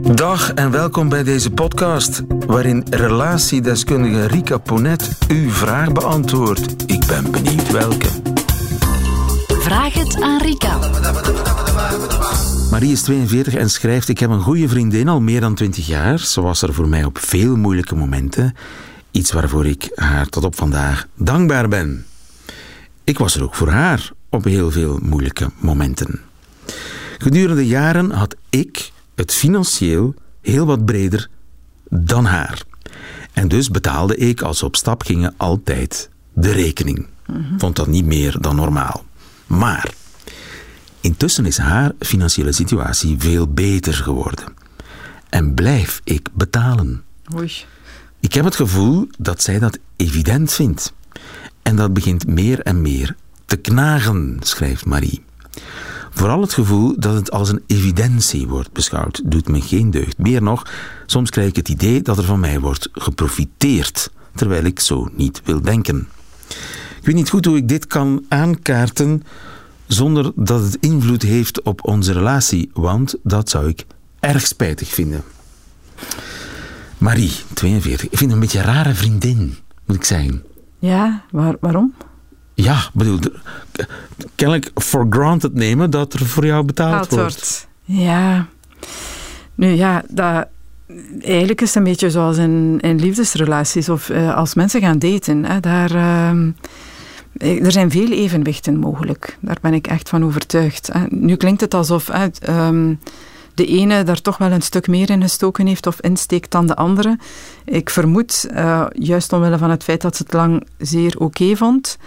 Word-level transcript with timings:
Dag 0.00 0.52
en 0.52 0.70
welkom 0.70 1.08
bij 1.08 1.22
deze 1.22 1.50
podcast, 1.50 2.22
waarin 2.46 2.86
relatiedeskundige 2.90 4.26
Rika 4.26 4.58
Ponet 4.58 5.18
uw 5.28 5.50
vraag 5.50 5.92
beantwoordt. 5.92 6.82
Ik 6.86 7.06
ben 7.06 7.30
benieuwd 7.30 7.70
welke. 7.70 8.08
Vraag 9.48 9.94
het 9.94 10.20
aan 10.20 10.40
Rika. 10.40 10.78
Marie 12.70 12.92
is 12.92 13.02
42 13.02 13.54
en 13.54 13.70
schrijft: 13.70 14.08
Ik 14.08 14.18
heb 14.18 14.30
een 14.30 14.40
goede 14.40 14.68
vriendin 14.68 15.08
al 15.08 15.20
meer 15.20 15.40
dan 15.40 15.54
20 15.54 15.86
jaar. 15.86 16.18
Ze 16.18 16.40
was 16.40 16.62
er 16.62 16.74
voor 16.74 16.88
mij 16.88 17.04
op 17.04 17.18
veel 17.18 17.56
moeilijke 17.56 17.94
momenten. 17.94 18.54
Iets 19.10 19.32
waarvoor 19.32 19.66
ik 19.66 19.90
haar 19.94 20.26
tot 20.26 20.44
op 20.44 20.56
vandaag 20.56 21.06
dankbaar 21.14 21.68
ben. 21.68 22.06
Ik 23.04 23.18
was 23.18 23.34
er 23.34 23.42
ook 23.42 23.54
voor 23.54 23.68
haar 23.68 24.10
op 24.28 24.44
heel 24.44 24.70
veel 24.70 24.98
moeilijke 25.02 25.50
momenten. 25.58 26.20
Gedurende 27.18 27.66
jaren 27.66 28.10
had 28.10 28.36
ik 28.50 28.91
het 29.14 29.32
financieel 29.32 30.14
heel 30.40 30.66
wat 30.66 30.84
breder 30.84 31.28
dan 31.88 32.24
haar. 32.24 32.62
En 33.32 33.48
dus 33.48 33.70
betaalde 33.70 34.16
ik, 34.16 34.42
als 34.42 34.60
we 34.60 34.66
op 34.66 34.76
stap 34.76 35.02
gingen, 35.02 35.34
altijd 35.36 36.10
de 36.32 36.50
rekening. 36.50 37.06
Vond 37.58 37.76
dat 37.76 37.86
niet 37.86 38.04
meer 38.04 38.36
dan 38.40 38.56
normaal. 38.56 39.04
Maar 39.46 39.94
intussen 41.00 41.46
is 41.46 41.58
haar 41.58 41.92
financiële 41.98 42.52
situatie 42.52 43.16
veel 43.18 43.48
beter 43.48 43.94
geworden. 43.94 44.44
En 45.28 45.54
blijf 45.54 46.00
ik 46.04 46.28
betalen. 46.32 47.02
Oei. 47.34 47.52
Ik 48.20 48.32
heb 48.32 48.44
het 48.44 48.56
gevoel 48.56 49.08
dat 49.18 49.42
zij 49.42 49.58
dat 49.58 49.78
evident 49.96 50.52
vindt. 50.52 50.92
En 51.62 51.76
dat 51.76 51.92
begint 51.92 52.26
meer 52.26 52.60
en 52.60 52.82
meer 52.82 53.16
te 53.46 53.56
knagen, 53.56 54.36
schrijft 54.40 54.84
Marie. 54.84 55.22
Vooral 56.14 56.40
het 56.40 56.52
gevoel 56.52 56.94
dat 56.98 57.14
het 57.14 57.30
als 57.30 57.48
een 57.48 57.62
evidentie 57.66 58.48
wordt 58.48 58.72
beschouwd, 58.72 59.22
doet 59.24 59.48
me 59.48 59.60
geen 59.60 59.90
deugd. 59.90 60.18
Meer 60.18 60.42
nog, 60.42 60.66
soms 61.06 61.30
krijg 61.30 61.48
ik 61.48 61.56
het 61.56 61.68
idee 61.68 62.02
dat 62.02 62.18
er 62.18 62.24
van 62.24 62.40
mij 62.40 62.60
wordt 62.60 62.88
geprofiteerd, 62.92 64.10
terwijl 64.34 64.64
ik 64.64 64.80
zo 64.80 65.08
niet 65.12 65.40
wil 65.44 65.60
denken. 65.60 66.08
Ik 66.98 67.06
weet 67.08 67.14
niet 67.14 67.30
goed 67.30 67.44
hoe 67.44 67.56
ik 67.56 67.68
dit 67.68 67.86
kan 67.86 68.24
aankaarten 68.28 69.22
zonder 69.86 70.32
dat 70.34 70.62
het 70.62 70.76
invloed 70.80 71.22
heeft 71.22 71.62
op 71.62 71.86
onze 71.86 72.12
relatie, 72.12 72.70
want 72.72 73.14
dat 73.22 73.50
zou 73.50 73.68
ik 73.68 73.86
erg 74.20 74.46
spijtig 74.46 74.88
vinden. 74.88 75.22
Marie, 76.98 77.32
42. 77.54 78.08
Ik 78.08 78.18
vind 78.18 78.32
een 78.32 78.40
beetje 78.40 78.58
een 78.58 78.64
rare 78.64 78.94
vriendin, 78.94 79.56
moet 79.84 79.96
ik 79.96 80.04
zeggen. 80.04 80.42
Ja, 80.78 81.24
waar, 81.30 81.56
waarom? 81.60 81.94
Ja, 82.62 82.82
bedoel, 82.92 83.18
kennelijk 84.34 84.70
for 84.74 85.06
granted 85.10 85.54
nemen 85.54 85.90
dat 85.90 86.12
er 86.12 86.26
voor 86.26 86.46
jou 86.46 86.64
betaald 86.64 87.00
Betaald 87.00 87.20
wordt. 87.20 87.68
Ja. 87.84 88.46
Nu 89.54 89.68
ja, 89.68 90.02
dat, 90.08 90.46
eigenlijk 91.20 91.60
is 91.60 91.68
het 91.68 91.76
een 91.76 91.84
beetje 91.84 92.10
zoals 92.10 92.36
in, 92.36 92.78
in 92.80 93.00
liefdesrelaties 93.00 93.88
of 93.88 94.08
eh, 94.08 94.36
als 94.36 94.54
mensen 94.54 94.80
gaan 94.80 94.98
daten. 94.98 95.44
Hè, 95.44 95.60
daar, 95.60 95.94
ehm, 95.94 96.50
eh, 97.36 97.64
er 97.64 97.72
zijn 97.72 97.90
veel 97.90 98.10
evenwichten 98.10 98.78
mogelijk. 98.78 99.38
Daar 99.40 99.58
ben 99.60 99.74
ik 99.74 99.86
echt 99.86 100.08
van 100.08 100.24
overtuigd. 100.24 100.90
hè. 100.92 101.04
Nu 101.08 101.36
klinkt 101.36 101.60
het 101.60 101.74
alsof 101.74 102.06
hè, 102.06 102.26
ehm, 102.40 102.94
de 103.54 103.66
ene 103.66 104.02
daar 104.02 104.20
toch 104.20 104.38
wel 104.38 104.50
een 104.50 104.62
stuk 104.62 104.86
meer 104.86 105.10
in 105.10 105.22
gestoken 105.22 105.66
heeft 105.66 105.86
of 105.86 106.00
insteekt 106.00 106.50
dan 106.50 106.66
de 106.66 106.76
andere. 106.76 107.18
Ik 107.64 107.90
vermoed, 107.90 108.46
eh, 108.50 108.86
juist 108.92 109.32
omwille 109.32 109.58
van 109.58 109.70
het 109.70 109.84
feit 109.84 110.00
dat 110.00 110.16
ze 110.16 110.22
het 110.22 110.32
lang 110.32 110.66
zeer 110.78 111.18
oké 111.18 111.56
vond, 111.56 111.98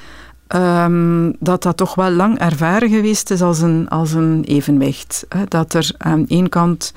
ehm, 0.47 1.31
dat 1.39 1.63
dat 1.63 1.77
toch 1.77 1.95
wel 1.95 2.11
lang 2.11 2.39
ervaren 2.39 2.89
geweest 2.89 3.31
is 3.31 3.41
als 3.41 3.61
een, 3.61 3.89
als 3.89 4.13
een 4.13 4.43
evenwicht. 4.43 5.25
Hè? 5.29 5.43
Dat 5.47 5.73
er 5.73 5.91
aan 5.97 6.25
één 6.27 6.49
kant 6.49 6.93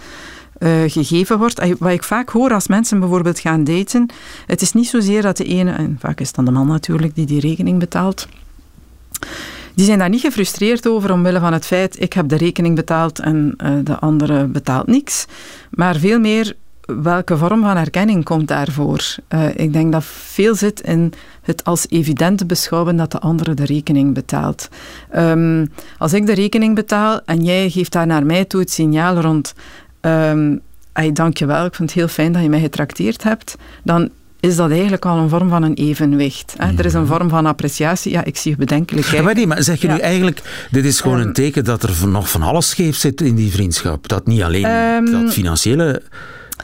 eh, 0.59 0.83
gegeven 0.87 1.39
wordt. 1.39 1.79
Wat 1.79 1.93
ik 1.93 2.05
vaak 2.05 2.29
hoor 2.29 2.53
als 2.53 2.69
mensen 2.69 3.01
bijvoorbeeld 3.01 3.39
gaan 3.39 3.65
daten, 3.65 4.11
het 4.47 4.61
is 4.61 4.73
niet 4.73 4.89
zozeer 4.89 5.23
dat 5.23 5.37
de 5.37 5.45
ene, 5.45 5.73
en 5.73 5.97
vaak 6.01 6.21
is 6.21 6.27
het 6.27 6.37
dan 6.37 6.45
de 6.45 6.51
man 6.51 6.67
natuurlijk 6.67 7.15
die 7.15 7.27
die 7.27 7.41
rekening 7.41 7.79
betaalt, 7.79 8.29
die 9.75 9.87
zijn 9.87 9.99
daar 9.99 10.09
niet 10.09 10.21
gefrustreerd 10.21 10.89
over 10.89 11.13
omwille 11.13 11.41
van 11.41 11.53
het 11.53 11.67
feit 11.67 12.01
ik 12.01 12.13
heb 12.13 12.29
de 12.29 12.37
rekening 12.37 12.75
betaald 12.75 13.19
en 13.19 13.55
eh, 13.57 13.73
de 13.85 13.99
andere 13.99 14.45
betaalt 14.45 14.87
niks. 14.87 15.27
Maar 15.71 15.97
veel 15.97 16.19
meer 16.19 16.57
welke 17.03 17.37
vorm 17.37 17.61
van 17.63 17.77
erkenning 17.77 18.25
komt 18.25 18.49
daarvoor. 18.49 19.05
Eh, 19.29 19.45
ik 19.57 19.73
denk 19.73 19.93
dat 19.93 20.05
veel 20.05 20.55
zit 20.55 20.81
in 20.81 21.13
het 21.43 21.65
als 21.65 21.87
evident 21.89 22.47
beschouwen 22.47 22.97
dat 22.97 23.11
de 23.13 23.19
andere 23.19 23.55
de 23.55 23.65
rekening 23.65 24.15
betaalt. 24.15 24.69
Ehm, 25.11 25.67
als 25.99 26.13
ik 26.13 26.27
de 26.27 26.35
rekening 26.35 26.75
betaal 26.75 27.21
en 27.25 27.45
jij 27.45 27.71
geeft 27.71 27.93
daar 27.93 28.07
naar 28.07 28.27
mij 28.27 28.45
toe 28.45 28.61
het 28.61 28.71
signaal 28.71 29.21
rond 29.21 29.55
ehm 30.01 30.57
hey, 30.93 31.13
dankjewel, 31.13 31.65
ik 31.65 31.75
vind 31.75 31.89
het 31.91 31.99
heel 31.99 32.09
fijn 32.09 32.33
dat 32.33 32.43
je 32.43 32.49
mij 32.49 32.61
getrakteerd 32.61 33.23
hebt, 33.23 33.57
dan 33.85 34.09
is 34.41 34.57
dat 34.57 34.71
eigenlijk 34.71 35.05
al 35.07 35.17
een 35.19 35.29
vorm 35.29 35.49
van 35.49 35.63
een 35.63 35.75
evenwicht. 35.75 36.55
Hè? 36.59 36.73
Er 36.79 36.85
is 36.85 36.95
een 36.95 37.07
vorm 37.07 37.29
van 37.29 37.47
appreciatie. 37.47 38.13
Ja, 38.13 38.25
ik 38.25 38.37
zie 38.37 38.51
je 38.51 38.57
bedenkelijk 38.57 39.07
Ja, 39.07 39.23
maar, 39.23 39.35
nee, 39.35 39.47
maar 39.47 39.63
zeg 39.63 39.81
je 39.81 39.87
Ja. 39.89 39.95
nu 39.95 40.01
eigenlijk, 40.01 40.67
dit 40.71 40.85
is 40.85 41.01
gewoon 41.01 41.19
Ehm. 41.19 41.27
een 41.27 41.33
teken 41.33 41.65
dat 41.65 41.83
er 41.83 42.09
nog 42.09 42.31
van 42.31 42.43
alles 42.43 42.69
scheef 42.69 42.97
zit 42.97 43.21
in 43.21 43.35
die 43.35 43.51
vriendschap. 43.53 44.09
Dat 44.09 44.27
niet 44.27 44.43
alleen 44.43 44.65
Ehm. 44.65 45.05
dat 45.05 45.33
financiële 45.33 46.03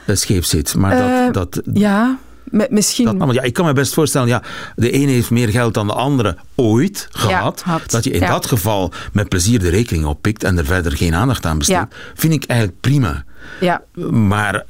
scheef 0.07 0.45
zit, 0.47 0.75
maar 0.77 0.93
Eh, 1.27 1.33
dat... 1.33 1.53
dat 1.55 1.63
Ja, 1.75 2.19
mi- 2.45 2.67
misschien... 2.71 3.19
dat, 3.19 3.35
ja, 3.35 3.43
ik 3.43 3.53
kan 3.53 3.65
me 3.65 3.73
best 3.73 3.95
voorstellen, 3.95 4.29
ja, 4.29 4.43
de 4.77 4.91
ene 4.91 5.11
heeft 5.13 5.31
meer 5.31 5.49
geld 5.49 5.75
dan 5.75 5.87
de 5.87 5.93
andere 5.93 6.37
ooit 6.55 7.09
gehad. 7.11 7.63
had. 7.63 7.91
Dat 7.91 8.05
je 8.05 8.11
in 8.11 8.21
Ja. 8.21 8.29
dat 8.29 8.47
geval 8.47 8.93
met 9.13 9.29
plezier 9.29 9.59
de 9.59 9.69
rekening 9.69 10.05
oppikt 10.05 10.45
en 10.45 10.59
er 10.59 10.65
verder 10.65 10.93
geen 10.97 11.15
aandacht 11.15 11.47
aan 11.47 11.59
besteedt, 11.59 11.95
vind 12.15 12.33
ik 12.33 12.45
eigenlijk 12.45 12.81
prima. 12.81 13.25
ja, 13.61 13.83
Maar 14.11 14.65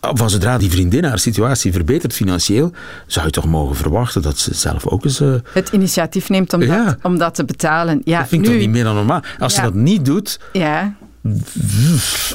van 0.00 0.30
zodra 0.30 0.58
die 0.58 0.70
vriendin 0.70 1.04
haar 1.04 1.18
situatie 1.18 1.72
verbetert 1.72 2.12
financieel, 2.12 2.72
zou 3.06 3.26
je 3.26 3.32
toch 3.32 3.46
mogen 3.46 3.76
verwachten 3.76 4.22
dat 4.22 4.38
ze 4.38 4.54
zelf 4.54 4.86
ook 4.86 5.04
eens... 5.04 5.20
eh, 5.20 5.34
het 5.52 5.68
initiatief 5.72 6.28
neemt 6.28 6.52
om, 6.52 6.62
Ja. 6.62 6.84
dat, 6.84 6.96
om 7.02 7.18
dat 7.18 7.34
te 7.34 7.44
betalen. 7.44 8.00
Ja, 8.04 8.18
dat 8.18 8.28
vind 8.28 8.42
ik 8.42 8.48
nu, 8.48 8.54
toch 8.54 8.64
niet 8.64 8.74
meer 8.74 8.84
dan 8.84 8.94
normaal. 8.94 9.20
Als 9.38 9.54
ze 9.54 9.60
dat 9.60 9.74
niet 9.74 10.04
doet, 10.04 10.40
Ja, 10.52 10.94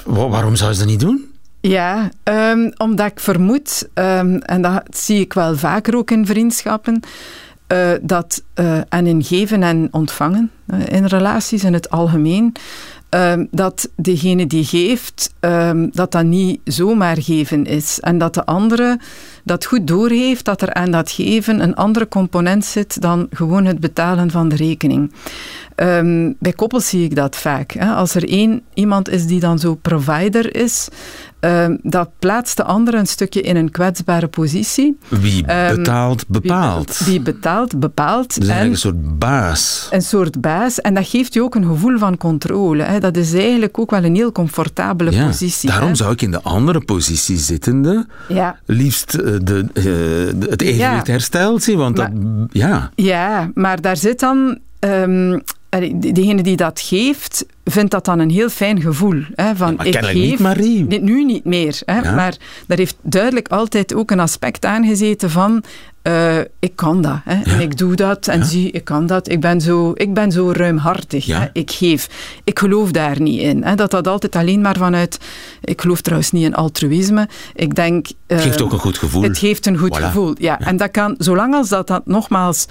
wa- 0.05 0.27
waarom 0.27 0.55
zou 0.55 0.73
ze 0.73 0.79
dat 0.79 0.87
niet 0.87 0.99
doen? 0.99 1.30
Ja, 1.61 2.09
ehm, 2.23 2.71
omdat 2.77 3.11
ik 3.11 3.19
vermoed, 3.19 3.89
ehm, 3.93 4.35
en 4.35 4.61
dat 4.61 4.83
zie 4.89 5.19
ik 5.19 5.33
wel 5.33 5.57
vaker 5.57 5.95
ook 5.95 6.11
in 6.11 6.25
vriendschappen, 6.25 7.01
eh, 7.71 7.91
dat, 8.01 8.43
eh, 8.53 8.77
en 8.89 9.07
in 9.07 9.23
geven 9.23 9.63
en 9.63 9.87
ontvangen, 9.91 10.51
eh, 10.67 10.79
in 10.87 11.05
relaties 11.05 11.63
in 11.63 11.73
het 11.73 11.89
algemeen, 11.89 12.53
ehm, 13.09 13.45
dat 13.51 13.89
degene 13.95 14.47
die 14.47 14.63
geeft, 14.63 15.33
dat 15.91 16.11
dat 16.11 16.23
niet 16.23 16.59
zomaar 16.63 17.21
geven 17.21 17.65
is. 17.65 17.99
En 17.99 18.17
dat 18.17 18.33
de 18.33 18.45
andere 18.45 18.99
dat 19.43 19.65
goed 19.65 19.87
doorheeft, 19.87 20.45
dat 20.45 20.61
er 20.61 20.73
aan 20.73 20.91
dat 20.91 21.11
geven 21.11 21.59
een 21.63 21.75
andere 21.75 22.07
component 22.07 22.65
zit 22.65 23.01
dan 23.01 23.27
gewoon 23.29 23.65
het 23.65 23.79
betalen 23.79 24.31
van 24.31 24.49
de 24.49 24.55
rekening. 24.55 25.11
Ehm, 25.75 26.31
bij 26.39 26.51
koppels 26.53 26.89
zie 26.89 27.03
ik 27.03 27.15
dat 27.15 27.35
vaak. 27.37 27.71
Hè. 27.71 27.91
Als 27.93 28.15
er 28.15 28.29
één 28.29 28.61
iemand 28.73 29.09
is 29.09 29.25
die 29.25 29.39
dan 29.39 29.59
zo 29.59 29.75
provider 29.75 30.55
is, 30.55 30.87
ehm, 31.39 31.77
dat 31.81 32.09
plaatst 32.19 32.57
de 32.57 32.63
andere 32.63 32.97
een 32.97 33.07
stukje 33.07 33.41
in 33.41 33.55
een 33.55 33.71
kwetsbare 33.71 34.27
positie. 34.27 34.97
Wie 35.07 35.45
Ehm, 35.45 35.75
betaalt, 35.75 36.27
bepaalt. 36.27 36.97
Wie, 36.97 37.07
wie 37.07 37.21
betaalt, 37.21 37.79
bepaalt. 37.79 38.37
Is 38.41 38.47
en 38.47 38.65
een 38.65 38.77
soort 38.77 39.17
baas. 39.19 39.87
een 39.91 40.01
soort 40.01 40.41
baas. 40.41 40.81
En 40.81 40.93
dat 40.93 41.07
geeft 41.07 41.33
je 41.33 41.43
ook 41.43 41.55
een 41.55 41.65
gevoel 41.65 41.97
van 41.97 42.17
controle. 42.17 42.83
Hè. 42.83 42.99
Dat 42.99 43.17
is 43.17 43.33
eigenlijk 43.33 43.79
ook 43.79 43.91
wel 43.91 44.03
een 44.03 44.15
heel 44.15 44.31
comfortabele 44.31 45.11
Ja, 45.11 45.25
positie. 45.25 45.69
daarom 45.69 45.89
hè. 45.89 45.95
zou 45.95 46.11
ik 46.11 46.21
in 46.21 46.31
de 46.31 46.41
andere 46.41 46.79
positie 46.81 47.37
zittende 47.37 48.05
Ja. 48.27 48.59
liefst 48.65 49.13
eh, 49.13 49.30
de, 49.43 49.65
eh, 49.73 49.83
de- 49.83 50.47
het 50.49 50.61
evenwicht 50.61 51.05
Ja. 51.07 51.11
hersteld 51.11 51.63
zien. 51.63 51.77
Want 51.77 51.95
dat, 51.95 52.09
ja, 52.51 52.91
Ja, 52.95 53.51
maar 53.53 53.81
daar 53.81 53.97
zit 53.97 54.19
dan... 54.19 54.57
ehm, 54.79 55.39
degene 55.99 56.43
die 56.43 56.55
dat 56.55 56.79
geeft, 56.79 57.45
vindt 57.63 57.91
dat 57.91 58.05
dan 58.05 58.19
een 58.19 58.29
heel 58.29 58.49
fijn 58.49 58.81
gevoel. 58.81 59.21
Hè, 59.35 59.55
van, 59.55 59.75
maar 59.75 59.85
ik 59.87 59.95
geef, 59.97 60.13
niet 60.13 60.39
Marie. 60.39 60.85
Nu 61.01 61.23
niet 61.25 61.45
meer. 61.45 61.81
Hè, 61.85 61.99
Ja. 61.99 62.15
Maar 62.15 62.37
daar 62.67 62.77
heeft 62.77 62.95
duidelijk 63.01 63.47
altijd 63.47 63.93
ook 63.93 64.11
een 64.11 64.19
aspect 64.19 64.65
aangezeten 64.65 65.29
van... 65.29 65.63
eh, 66.01 66.37
ik 66.59 66.75
kan 66.75 67.01
dat. 67.01 67.17
Hè, 67.23 67.41
En 67.51 67.59
ik 67.59 67.77
doe 67.77 67.95
dat. 67.95 68.27
En 68.27 68.39
Ja. 68.39 68.45
zie, 68.45 68.71
ik 68.71 68.83
kan 68.83 69.05
dat. 69.05 69.29
Ik 69.29 69.39
ben 69.39 69.61
zo, 69.61 69.91
ik 69.93 70.13
ben 70.13 70.31
zo 70.31 70.51
ruimhartig. 70.51 71.25
Ja. 71.25 71.39
Hè, 71.39 71.47
ik 71.53 71.71
geef. 71.71 72.09
Ik 72.43 72.59
geloof 72.59 72.91
daar 72.91 73.21
niet 73.21 73.39
in. 73.39 73.63
Hè, 73.63 73.75
dat 73.75 73.91
dat 73.91 74.07
altijd 74.07 74.35
alleen 74.35 74.61
maar 74.61 74.77
vanuit... 74.77 75.17
Ik 75.63 75.81
geloof 75.81 76.01
trouwens 76.01 76.31
niet 76.31 76.43
in 76.43 76.55
altruïsme. 76.55 77.27
Ik 77.55 77.75
denk... 77.75 78.07
het 78.27 78.41
geeft 78.41 78.59
eh, 78.59 78.65
ook 78.65 78.71
een 78.71 78.79
goed 78.79 78.97
gevoel. 78.97 79.21
het 79.23 79.37
geeft 79.37 79.65
een 79.65 79.77
goed 79.77 79.97
Voilà. 79.99 80.01
gevoel, 80.03 80.33
ja. 80.37 80.55
Ja. 80.59 80.65
En 80.67 80.77
dat 80.77 80.91
kan, 80.91 81.15
zolang 81.17 81.53
als 81.53 81.69
dat, 81.69 81.87
dat 81.87 82.05
nogmaals 82.05 82.65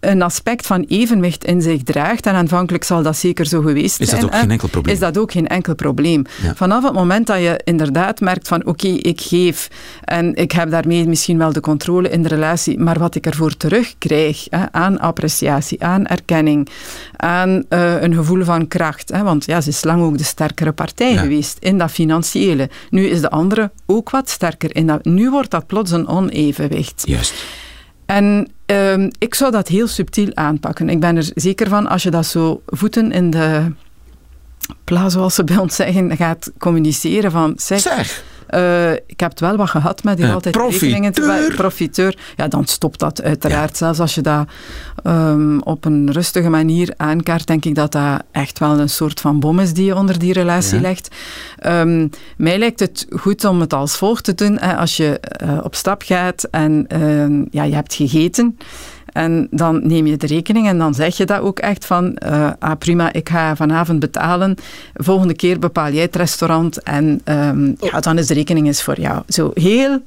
een 0.00 0.22
aspect 0.22 0.66
van 0.66 0.84
evenwicht 0.88 1.44
in 1.44 1.62
zich 1.62 1.82
draagt, 1.82 2.26
en 2.26 2.34
aanvankelijk 2.34 2.84
zal 2.84 3.02
dat 3.02 3.16
zeker 3.16 3.46
zo 3.46 3.60
geweest 3.60 3.96
zijn. 3.96 4.08
Is 4.08 4.14
dat 4.14 4.24
ook 4.24 4.34
geen 4.40 4.50
enkel 4.50 4.68
probleem? 4.68 4.94
Is 4.94 5.00
dat 5.00 5.18
ook 5.18 5.32
geen 5.32 5.46
enkel 5.46 5.74
probleem. 5.74 6.24
Ja. 6.42 6.54
Vanaf 6.54 6.82
het 6.84 6.92
moment 6.92 7.26
dat 7.26 7.38
je 7.38 7.60
inderdaad 7.64 8.20
merkt 8.20 8.48
van 8.48 8.66
oké, 8.66 8.88
ik 8.88 9.20
geef 9.20 9.68
en 10.04 10.34
ik 10.34 10.52
heb 10.52 10.70
daarmee 10.70 11.06
misschien 11.08 11.38
wel 11.38 11.52
de 11.52 11.60
controle 11.60 12.08
in 12.08 12.22
de 12.22 12.28
relatie, 12.28 12.78
maar 12.78 12.98
wat 12.98 13.14
ik 13.14 13.26
ervoor 13.26 13.56
terugkrijg 13.56 14.46
hè, 14.50 14.72
aan 14.72 15.00
appreciatie, 15.00 15.84
aan 15.84 16.06
erkenning, 16.06 16.68
aan 17.16 17.64
uh, 17.68 18.02
een 18.02 18.14
gevoel 18.14 18.44
van 18.44 18.68
kracht, 18.68 19.08
hè, 19.08 19.22
want 19.22 19.44
ja, 19.44 19.60
ze 19.60 19.68
is 19.68 19.84
lang 19.84 20.02
ook 20.02 20.18
de 20.18 20.24
sterkere 20.24 20.72
partij 20.72 21.12
Ja. 21.12 21.20
geweest 21.20 21.56
in 21.60 21.78
dat 21.78 21.90
financiële. 21.90 22.70
Nu 22.90 23.06
is 23.06 23.20
de 23.20 23.30
andere 23.30 23.70
ook 23.86 24.10
wat 24.10 24.28
sterker 24.30 24.76
in 24.76 24.86
dat. 24.86 25.04
Nu 25.04 25.30
wordt 25.30 25.50
dat 25.50 25.66
plots 25.66 25.90
een 25.90 26.06
onevenwicht. 26.08 27.02
Juist. 27.06 27.34
En 28.06 28.48
ehm, 28.70 29.10
ik 29.18 29.34
zou 29.34 29.50
dat 29.50 29.68
heel 29.68 29.86
subtiel 29.86 30.30
aanpakken. 30.34 30.88
Ik 30.88 31.00
ben 31.00 31.16
er 31.16 31.30
zeker 31.34 31.68
van, 31.68 31.86
als 31.86 32.02
je 32.02 32.10
dat 32.10 32.26
zo 32.26 32.62
voeten 32.66 33.12
in 33.12 33.30
de 33.30 33.72
pla, 34.84 35.08
zoals 35.08 35.34
ze 35.34 35.44
bij 35.44 35.56
ons 35.56 35.76
zeggen, 35.76 36.16
gaat 36.16 36.50
communiceren 36.58 37.30
van, 37.30 37.52
Zeg, 37.56 38.22
eh, 38.50 38.92
ik 38.92 39.20
heb 39.20 39.30
het 39.30 39.40
wel 39.40 39.56
wat 39.56 39.68
gehad 39.70 40.04
met 40.04 40.16
die 40.16 40.26
Eh, 40.26 40.34
altijd 40.34 40.56
rekeningen 40.56 41.12
te 41.12 41.52
profiteur. 41.56 42.18
Ja, 42.36 42.48
dan 42.48 42.64
stopt 42.66 42.98
dat 42.98 43.22
uiteraard. 43.22 43.76
Zelfs 43.76 44.00
als 44.00 44.14
je 44.14 44.20
dat 44.20 44.48
ehm, 45.02 45.58
op 45.58 45.84
een 45.84 46.12
rustige 46.12 46.48
manier 46.48 46.94
aankaart, 46.96 47.46
denk 47.46 47.64
ik 47.64 47.74
dat 47.74 47.92
dat 47.92 48.22
echt 48.32 48.58
wel 48.58 48.78
een 48.78 48.88
soort 48.88 49.20
van 49.20 49.40
bom 49.40 49.58
is 49.58 49.72
die 49.72 49.84
je 49.84 49.94
onder 49.96 50.18
die 50.18 50.32
relatie 50.32 50.74
Ja. 50.74 50.80
legt. 50.80 51.08
Ehm, 51.58 52.08
mij 52.36 52.58
lijkt 52.58 52.80
het 52.80 53.06
goed 53.16 53.44
om 53.44 53.60
het 53.60 53.72
als 53.72 53.96
volgt 53.96 54.24
te 54.24 54.34
doen. 54.34 54.58
Hè, 54.58 54.76
als 54.76 54.96
je 54.96 55.20
eh, 55.20 55.58
op 55.62 55.74
stap 55.74 56.02
gaat 56.02 56.42
en 56.50 56.84
ehm, 56.88 57.44
ja, 57.50 57.62
je 57.62 57.74
hebt 57.74 57.94
gegeten. 57.94 58.58
En 59.12 59.48
dan 59.50 59.80
neem 59.86 60.06
je 60.06 60.16
de 60.16 60.26
rekening 60.26 60.68
en 60.68 60.78
dan 60.78 60.94
zeg 60.94 61.16
je 61.16 61.24
dat 61.24 61.40
ook 61.40 61.58
echt 61.58 61.86
van, 61.86 62.18
ah 62.58 62.78
prima, 62.78 63.12
ik 63.12 63.28
ga 63.28 63.56
vanavond 63.56 64.00
betalen. 64.00 64.56
Volgende 64.94 65.34
keer 65.34 65.58
bepaal 65.58 65.92
jij 65.92 66.02
het 66.02 66.16
restaurant 66.16 66.82
en 66.82 67.20
ehm, 67.24 67.72
ja, 67.80 68.00
dan 68.00 68.18
is 68.18 68.26
de 68.26 68.34
rekening 68.34 68.66
eens 68.66 68.82
voor 68.82 69.00
jou. 69.00 69.22
Zo 69.28 69.50
heel 69.54 70.02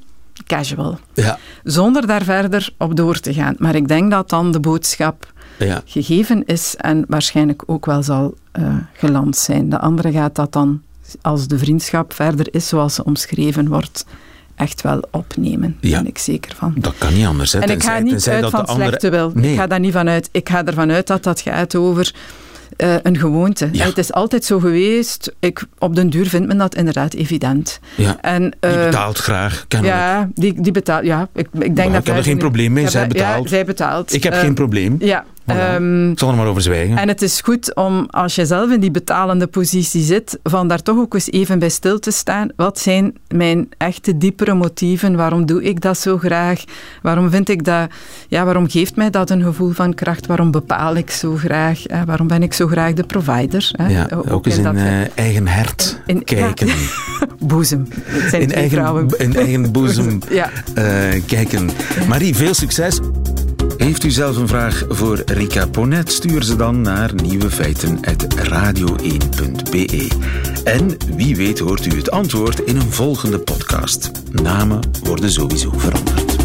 casual. 0.46 0.98
ja, 1.14 1.38
Zonder 1.62 2.06
daar 2.06 2.22
verder 2.22 2.68
op 2.78 2.96
door 2.96 3.20
te 3.20 3.34
gaan. 3.34 3.54
Maar 3.58 3.74
ik 3.74 3.88
denk 3.88 4.10
dat 4.10 4.28
dan 4.28 4.52
de 4.52 4.60
boodschap 4.60 5.32
ja. 5.58 5.82
gegeven 5.84 6.44
is 6.46 6.74
en 6.76 7.04
waarschijnlijk 7.08 7.62
ook 7.66 7.86
wel 7.86 8.02
zal 8.02 8.34
eh, 8.52 8.76
geland 8.92 9.36
zijn. 9.36 9.68
De 9.68 9.78
andere 9.78 10.12
gaat 10.12 10.34
dat 10.34 10.52
dan, 10.52 10.82
als 11.20 11.46
de 11.46 11.58
vriendschap 11.58 12.12
verder 12.12 12.54
is 12.54 12.68
zoals 12.68 12.94
ze 12.94 13.04
omschreven 13.04 13.68
wordt, 13.68 14.06
echt 14.56 14.80
wel 14.82 15.02
opnemen. 15.10 15.76
Daar 15.80 15.90
Ja. 15.90 15.98
ben 15.98 16.06
ik 16.08 16.18
zeker 16.18 16.54
van. 16.56 16.74
Dat 16.76 16.94
kan 16.98 17.14
niet 17.14 17.26
anders. 17.26 17.52
Hè. 17.52 17.58
En 17.60 17.70
ik 17.70 17.82
ga 17.82 17.98
niet 17.98 18.28
uit 18.28 18.42
dat 18.42 18.50
van 18.50 18.60
de 18.60 18.66
andere- 18.66 18.88
slechte 18.88 19.10
wil. 19.10 19.30
Nee. 19.34 19.52
Ik 19.52 19.58
ga 19.58 19.66
daar 19.66 19.80
niet 19.80 19.92
van 19.92 20.08
uit. 20.08 20.28
Ik 20.32 20.48
ga 20.48 20.64
ervan 20.64 20.90
uit 20.90 21.06
dat 21.06 21.22
dat 21.22 21.40
gaat 21.40 21.74
over 21.74 22.14
eh, 22.76 22.94
een 23.02 23.18
gewoonte. 23.18 23.68
Ja. 23.72 23.84
Het 23.84 23.98
is 23.98 24.12
altijd 24.12 24.44
zo 24.44 24.58
geweest. 24.58 25.32
Ik, 25.38 25.64
op 25.78 25.94
den 25.94 26.10
duur 26.10 26.26
vindt 26.28 26.46
men 26.46 26.58
dat 26.58 26.74
inderdaad 26.74 27.14
evident. 27.14 27.80
Ja, 27.94 28.16
En, 28.20 28.42
die 28.60 28.70
eh, 28.70 28.84
betaalt 28.84 29.18
graag, 29.18 29.64
kennelijk. 29.68 29.98
ja, 29.98 30.28
die, 30.34 30.60
die 30.60 30.72
betaalt. 30.72 31.04
Ja, 31.04 31.28
ik, 31.34 31.46
ik 31.52 31.60
denk 31.60 31.76
Maar 31.76 31.86
dat 31.90 32.00
ik 32.00 32.06
heb 32.06 32.16
er 32.16 32.22
geen 32.22 32.38
probleem 32.38 32.72
mee, 32.72 32.88
zij 32.88 33.06
betaalt. 33.06 33.42
Ja, 33.42 33.48
zij 33.48 33.64
betaalt. 33.64 34.12
Ik 34.12 34.22
heb 34.22 34.32
Eh, 34.32 34.38
geen 34.40 34.54
probleem. 34.54 34.96
Ja. 34.98 35.24
Voilà. 35.44 35.56
ehm, 35.56 36.10
Ik 36.10 36.18
zal 36.18 36.30
er 36.30 36.36
maar 36.36 36.46
over 36.46 36.62
zwijgen. 36.62 36.96
en 36.98 37.08
het 37.08 37.22
is 37.22 37.40
goed 37.40 37.74
om, 37.74 38.06
als 38.10 38.34
je 38.34 38.46
zelf 38.46 38.70
in 38.70 38.80
die 38.80 38.90
betalende 38.90 39.46
positie 39.46 40.02
zit, 40.02 40.38
van 40.42 40.68
daar 40.68 40.82
toch 40.82 40.96
ook 40.98 41.14
eens 41.14 41.30
even 41.30 41.58
bij 41.58 41.68
stil 41.68 41.98
te 41.98 42.10
staan. 42.10 42.48
Wat 42.56 42.78
zijn 42.78 43.14
mijn 43.28 43.68
echte 43.78 44.18
diepere 44.18 44.54
motieven? 44.54 45.16
Waarom 45.16 45.46
doe 45.46 45.62
ik 45.64 45.80
dat 45.80 45.98
zo 45.98 46.18
graag? 46.18 46.64
Waarom 47.02 47.30
vind 47.30 47.48
ik 47.48 47.64
dat, 47.64 47.88
ja, 48.28 48.44
waarom 48.44 48.70
geeft 48.70 48.96
mij 48.96 49.10
dat 49.10 49.30
een 49.30 49.42
gevoel 49.42 49.70
van 49.70 49.94
kracht? 49.94 50.26
Waarom 50.26 50.50
bepaal 50.50 50.96
ik 50.96 51.10
zo 51.10 51.36
graag? 51.36 51.80
Hè? 51.86 52.04
Waarom 52.04 52.26
ben 52.26 52.42
ik 52.42 52.52
zo 52.52 52.66
graag 52.66 52.92
de 52.92 53.04
provider? 53.04 53.70
Hè? 53.72 53.88
ja, 53.88 54.08
ook, 54.28 54.46
eens 54.46 54.56
in 54.56 54.62
dat, 54.62 54.74
eh, 54.74 55.18
eigen 55.18 55.46
hert 55.46 56.00
in- 56.06 56.24
kijken. 56.24 56.68
boezem. 57.38 57.86
Het 58.04 58.30
zijn 58.30 58.42
In 58.42 58.52
eigen, 58.52 59.08
in 59.18 59.36
eigen 59.36 59.72
boezem 59.72 60.18
Ja. 60.30 60.50
eh, 60.74 61.22
kijken. 61.26 61.70
Marie, 62.08 62.34
veel 62.36 62.54
succes. 62.54 63.00
Heeft 63.76 64.04
u 64.04 64.10
zelf 64.10 64.36
een 64.36 64.48
vraag 64.48 64.84
voor 64.88 65.22
Rika 65.26 65.66
Ponet? 65.66 66.12
Stuur 66.12 66.42
ze 66.42 66.56
dan 66.56 66.80
naar 66.80 67.14
nieuwefeiten.radio1.be. 67.14 70.08
En 70.64 70.96
wie 71.16 71.36
weet 71.36 71.58
hoort 71.58 71.86
u 71.86 71.96
het 71.96 72.10
antwoord 72.10 72.60
in 72.60 72.76
een 72.76 72.92
volgende 72.92 73.38
podcast. 73.38 74.10
Namen 74.30 74.80
worden 75.02 75.30
sowieso 75.30 75.72
veranderd. 75.76 76.43